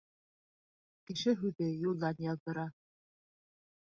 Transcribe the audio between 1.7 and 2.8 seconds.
юлдан яҙҙыра.